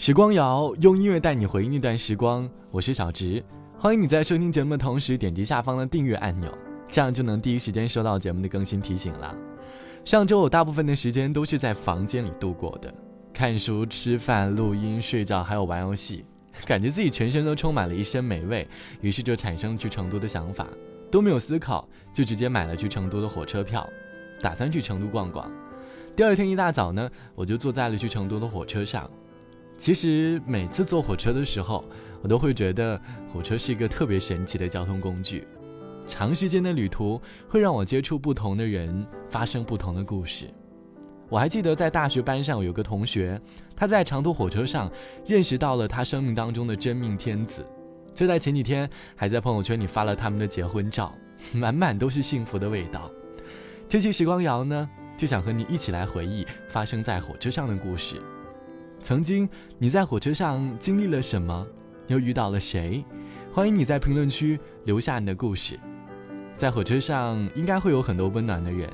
[0.00, 3.42] 时光谣用音乐带你回忆那段时光，我是小植，
[3.76, 6.48] 欢迎你在收听节目的同时点击下方的订阅按钮，
[6.88, 9.34] 这样就能第一时间收到节目的更新提醒了。
[10.04, 12.94] 上周我大部分的时间都是在房间里度过的，
[13.34, 16.24] 看书、吃饭、录音、睡觉，还有玩游戏，
[16.64, 18.68] 感觉自己全身都充满了一身美味，
[19.00, 20.68] 于是就产生去成都的想法，
[21.10, 23.84] 都没有思考就直接买了去成都的火车票，
[24.40, 25.50] 打算去成都逛逛。
[26.14, 29.10] 第二天一大早呢，我就坐在了去成都的火车上。
[29.78, 31.84] 其实每次坐火车的时候，
[32.20, 33.00] 我都会觉得
[33.32, 35.46] 火车是一个特别神奇的交通工具。
[36.06, 40.46] 长时间的旅途会让我接触不同的人，发生不同的故事。
[41.28, 43.40] 我还记得在大学班上有个同学，
[43.76, 44.90] 他在长途火车上
[45.24, 47.64] 认识到了他生命当中的真命天子，
[48.14, 51.14] 就在前几天还在朋友圈里发了他们的结婚照，
[51.52, 53.10] 满满都是幸福的味道。
[53.88, 58.16] 这期时光谣呢，就想和你一起来回忆发生在火车上的故事。
[59.00, 61.66] 曾经你在火车上经历了什么？
[62.08, 63.04] 又遇到了谁？
[63.52, 65.78] 欢迎你在评论区留下你的故事。
[66.56, 68.90] 在火车上应该会有很多温暖的人，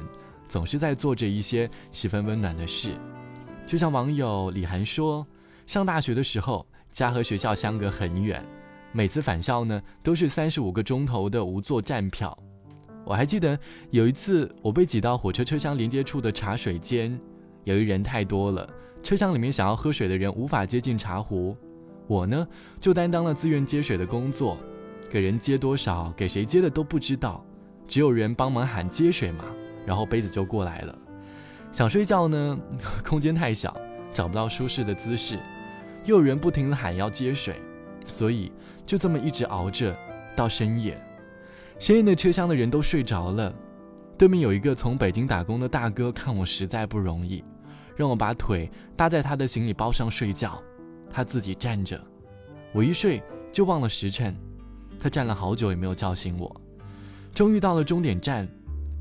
[0.46, 2.92] 总是在做着一些十分温暖的事。
[3.66, 5.26] 就像网友李涵说
[5.66, 8.44] ：“上大学的时候，家和学校相隔很远，
[8.92, 12.36] 每次返校呢都是三十五个钟头的无座站票。
[13.04, 13.58] 我还记得
[13.90, 17.18] 有一次，我被挤到火车车厢连接处的茶水间，
[17.64, 18.68] 由于人太多了。”
[19.04, 21.54] 车厢里面想要喝水的人无法接近茶壶，
[22.06, 22.48] 我呢
[22.80, 24.56] 就担当了自愿接水的工作，
[25.10, 27.44] 给人接多少，给谁接的都不知道，
[27.86, 29.44] 只有人帮忙喊接水嘛，
[29.84, 30.98] 然后杯子就过来了。
[31.70, 32.58] 想睡觉呢，
[33.04, 33.76] 空间太小，
[34.10, 35.38] 找不到舒适的姿势，
[36.06, 37.60] 又有人不停的喊要接水，
[38.06, 38.50] 所以
[38.86, 39.94] 就这么一直熬着
[40.34, 40.98] 到深夜。
[41.78, 43.54] 深夜的车厢的人都睡着了，
[44.16, 47.44] 对面有一个从北京打工的大哥，看我实在不容易。
[47.96, 50.62] 让我把腿搭在他的行李包上睡觉，
[51.10, 52.00] 他自己站着，
[52.72, 54.36] 我一睡就忘了时辰。
[55.00, 56.60] 他站了好久也没有叫醒我。
[57.34, 58.48] 终于到了终点站，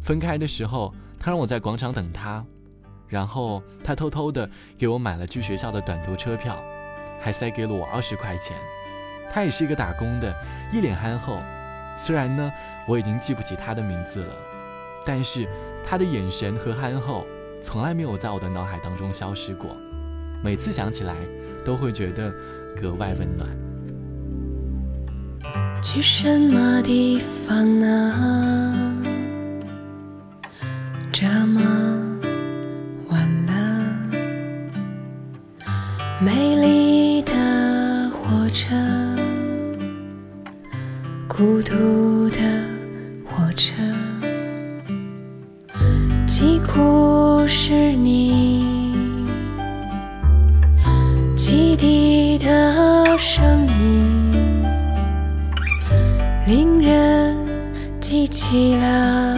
[0.02, 2.46] 分开的时候，他让我在广场等他，
[3.08, 6.62] 然后他偷偷的给我买了去学校的短途车票，
[7.22, 8.58] 还塞给了我二十块钱。
[9.32, 10.36] 他也是一个打工的，
[10.72, 11.40] 一脸憨厚。
[11.96, 12.52] 虽然呢，
[12.88, 14.36] 我已经记不起他的名字了，
[15.06, 15.48] 但是
[15.86, 17.26] 他的眼神和憨厚。
[17.64, 19.76] 从来没有在我的脑海当中消失过，
[20.44, 21.16] 每次想起来
[21.66, 22.32] 都会觉得
[22.80, 23.50] 格外温暖。
[25.82, 28.94] 去什么地方啊？
[31.12, 31.62] 这么
[33.10, 33.52] 晚了，
[36.22, 37.34] 美丽的
[38.12, 38.76] 火车，
[41.28, 42.40] 孤独的
[43.26, 43.74] 火车。
[46.36, 48.66] 疾苦是你？
[51.38, 54.34] 汽笛的声音，
[56.48, 57.38] 令人
[58.00, 59.38] 记起了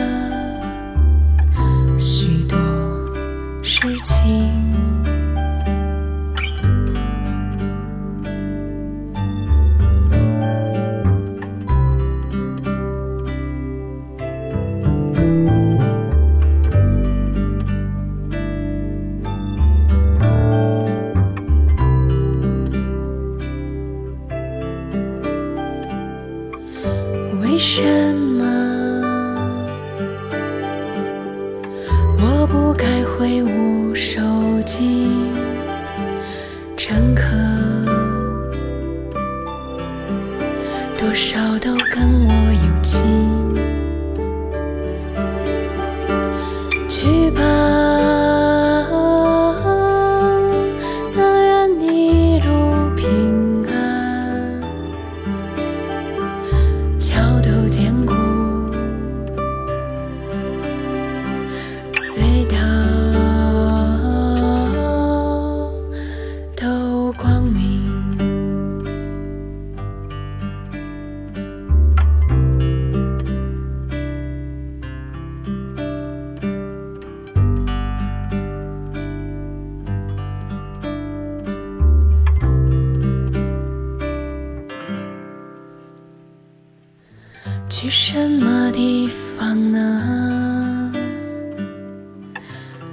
[87.77, 90.93] 去什么地方呢？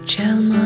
[0.04, 0.56] 这么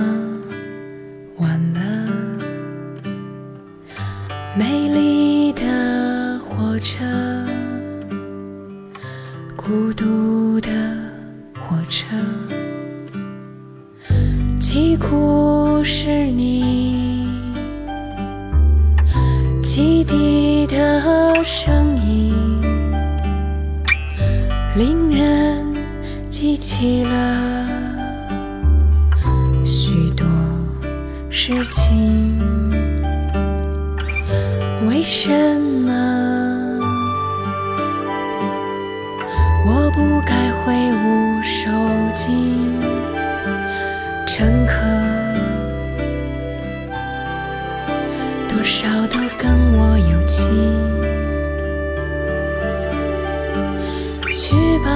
[31.46, 32.36] 事情。
[34.88, 36.80] 为什么
[39.64, 41.70] 我不该挥舞手
[42.16, 42.32] 机？
[44.26, 44.72] 乘客
[48.48, 50.50] 多少都跟我有情，
[54.32, 54.90] 去吧，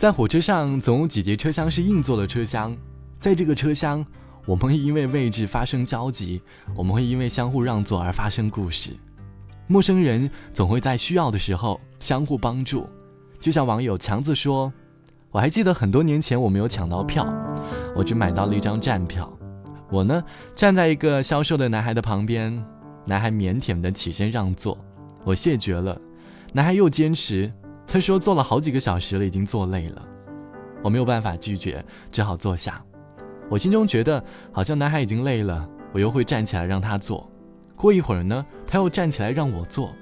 [0.00, 2.74] 在火车上，总有几节车厢是硬座的车厢，
[3.20, 4.02] 在这个车厢，
[4.46, 6.40] 我们会因为位置发生交集，
[6.74, 8.96] 我们会因为相互让座而发生故事。
[9.66, 12.88] 陌生人总会在需要的时候相互帮助，
[13.38, 14.72] 就像网友强子说
[15.30, 17.30] ：“我还记得很多年前我没有抢到票，
[17.94, 19.30] 我只买到了一张站票。
[19.90, 20.24] 我呢
[20.56, 22.50] 站在一个消瘦的男孩的旁边，
[23.04, 24.82] 男孩腼腆的起身让座，
[25.24, 26.00] 我谢绝了，
[26.54, 27.52] 男孩又坚持，
[27.92, 30.00] 他说坐了好几个小时了，已经坐累了。
[30.80, 32.80] 我没有办法拒绝，只好坐下。
[33.48, 34.22] 我心中觉得
[34.52, 37.28] 好像男孩已经累了，我又会站起来让他坐。
[37.74, 39.92] 过一会儿呢，他又站起来让我坐。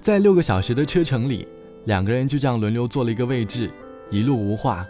[0.00, 1.46] 在六个小时的车程里，
[1.84, 3.70] 两个人就这样轮流坐了一个位置，
[4.08, 4.86] 一路无话。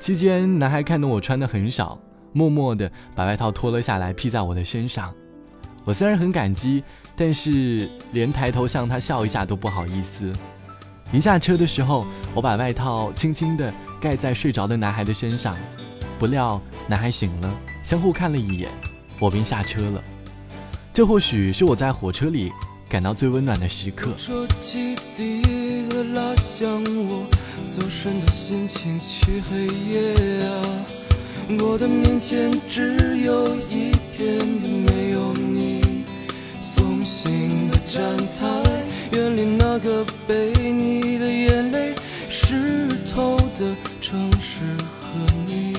[0.00, 2.00] 期间，男孩看到我穿的很少，
[2.32, 5.12] 默默地把外套脱了下来披在我的身上。
[5.84, 6.82] 我虽然很感激，
[7.14, 10.32] 但是连抬头向他笑一下都不好意思。
[11.14, 15.56] 临下车的时候，我把外套轻轻地盖在睡着的男孩的身上，
[16.18, 18.68] 不料男孩醒了，相互看了一眼，
[19.20, 20.02] 我便下车了。
[20.92, 22.50] 这或许是我在火车里
[22.88, 24.10] 感到最温暖的时刻。
[24.18, 26.68] 说汽笛的拉响
[27.06, 27.24] 我
[27.64, 30.50] 走神的心情，漆黑夜啊，
[31.60, 35.80] 我的面前只有一片没有你
[36.60, 38.62] 送行的站台，
[39.12, 40.52] 远离那个被
[45.14, 45.72] 和你。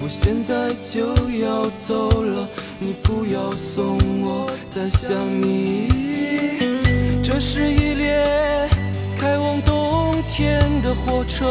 [0.00, 1.00] 我现在就
[1.40, 2.48] 要走了，
[2.78, 5.88] 你不要送我再想你。
[7.22, 8.68] 这是一列
[9.18, 11.46] 开往冬天的火车，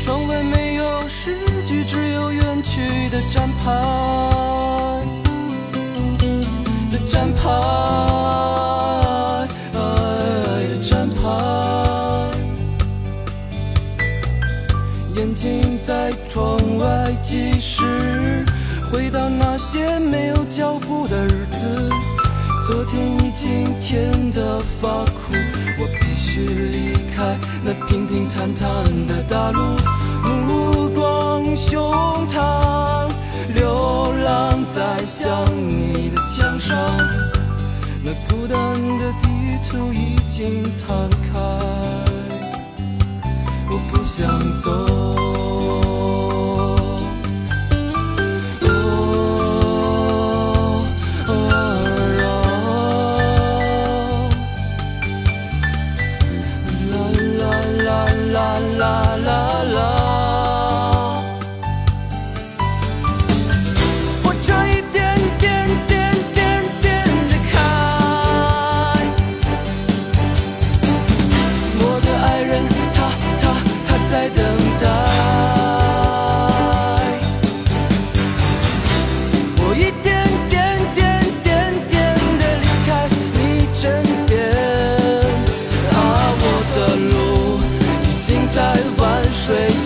[0.00, 1.36] 窗外没有诗
[1.66, 3.64] 句，只有远去的站牌
[6.90, 7.48] 的站牌
[17.82, 18.44] 时，
[18.90, 21.90] 回到那些没有脚步的日子。
[22.64, 25.34] 昨天已经甜得发苦，
[25.80, 28.66] 我必须离开那平平坦坦
[29.08, 29.60] 的大陆，
[30.22, 31.92] 目光胸
[32.28, 33.08] 膛，
[33.52, 36.78] 流浪在想你的墙上。
[38.04, 38.58] 那孤单
[38.98, 39.28] 的地
[39.68, 41.38] 图已经摊开。
[43.68, 44.28] 我不想
[44.62, 45.31] 走。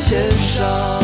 [0.09, 0.96] 肩上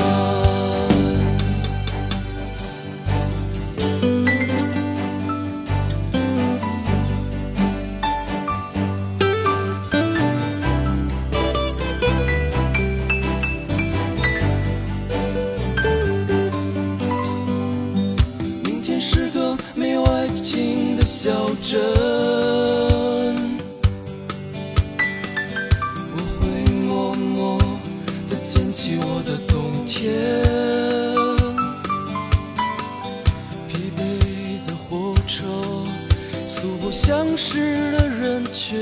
[36.93, 38.79] 相识的人群，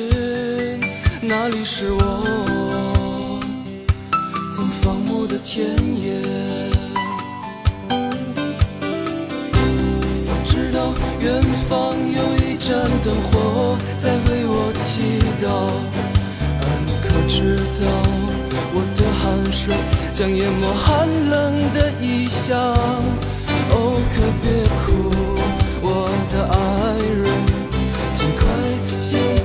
[1.23, 3.40] 哪里是我
[4.52, 6.21] 曾放牧的田野。
[10.26, 15.71] 我知道远方有一盏灯火在为我祈祷，
[16.62, 17.87] 而你可知道
[18.75, 19.73] 我的汗水
[20.12, 22.50] 将淹没寒冷的异乡？
[23.73, 24.50] 哦，可别
[24.83, 25.10] 哭，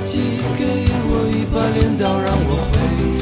[0.06, 0.20] 寄
[0.56, 0.64] 给
[1.08, 3.15] 我一把镰刀，让我回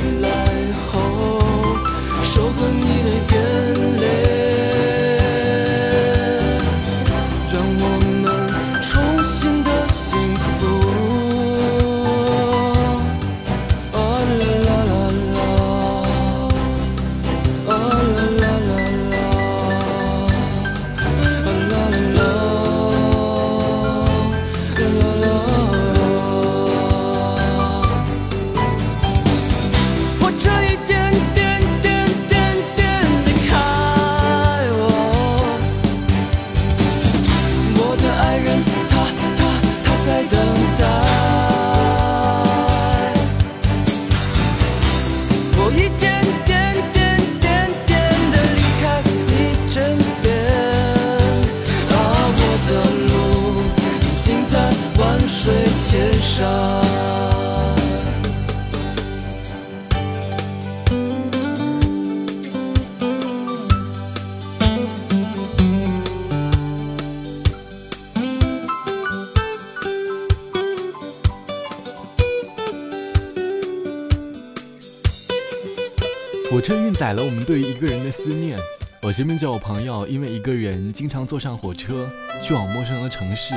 [76.63, 78.57] 车运载了我们对一个人的思念。
[79.01, 82.09] 我身边就有朋友因为一个人，经常坐上火车，
[82.41, 83.53] 去往陌生的城市，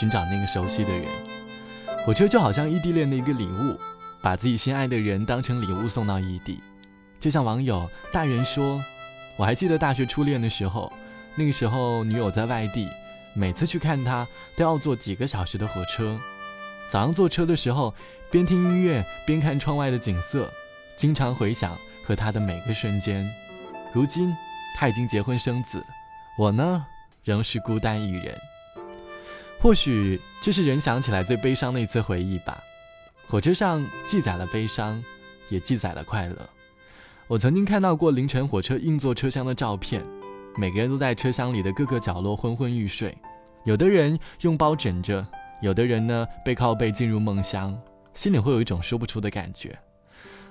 [0.00, 1.02] 寻找那个熟悉的人。
[2.06, 3.78] 火车就好像异地恋的一个礼物，
[4.22, 6.58] 把自己心爱的人当成礼物送到异地。
[7.20, 8.82] 就像网友大人说
[9.36, 10.90] ：“我还记得大学初恋的时候，
[11.34, 12.88] 那个时候女友在外地，
[13.34, 14.26] 每次去看她
[14.56, 16.18] 都要坐几个小时的火车。
[16.90, 17.94] 早上坐车的时候，
[18.30, 20.48] 边听音乐边看窗外的景色，
[20.96, 21.76] 经常回想
[22.08, 23.30] 和他的每个瞬间。
[23.92, 24.34] 如今
[24.74, 25.84] 他已经结婚生子，
[26.38, 26.86] 我呢
[27.22, 28.34] 仍是孤单一人。
[29.60, 32.58] 或许这是人想起来最悲伤的一次回忆吧。
[33.26, 35.04] 火车上记载了悲伤，
[35.50, 36.48] 也记载了快乐。
[37.26, 40.02] 我曾经看到过凌晨火车硬座车厢的照片，
[40.56, 43.14] 每个人都在车厢里的各个角落昏昏欲睡，
[43.64, 45.26] 有的人用包枕着，
[45.60, 47.78] 有的人呢背靠背进入梦乡，
[48.14, 49.78] 心里会有一种说不出的感觉。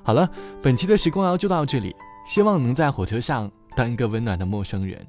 [0.07, 0.29] 好了，
[0.63, 1.93] 本期的时光谣就到这里，
[2.25, 5.05] 希望能在火车上当一个温暖的陌生人。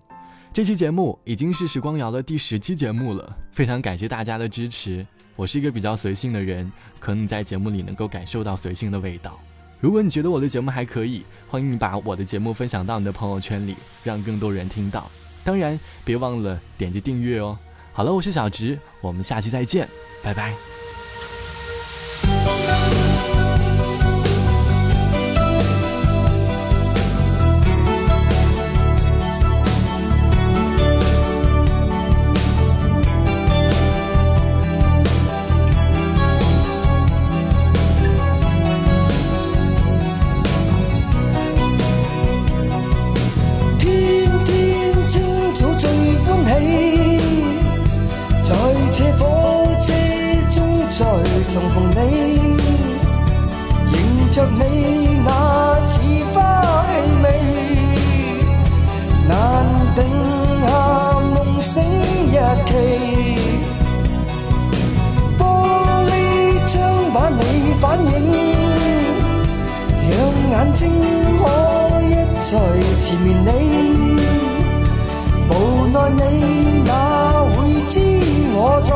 [0.52, 5.06] 这期节目已经是时光谣的第十期节目了，非常感谢大家的支持。
[5.36, 9.38] 我是一个比较随性的人，可能你在节目里能够感受到随性的味道。
[9.78, 15.08] 如果你觉得我的节目还可以，欢迎你把我的节目分享到你的朋友圈里，让更多人听到。
[15.44, 17.56] 当然，别忘了点击订阅哦。
[17.92, 19.88] 好了，我是小直，我们下期再见，
[20.24, 20.56] 拜拜。
[70.58, 70.90] 眼睛
[71.38, 71.44] 可
[72.02, 72.58] 一再
[73.00, 73.48] 缠绵你。
[75.48, 75.52] 无
[75.86, 76.90] 奈你哪
[77.54, 77.94] 会知
[78.56, 78.92] 我在，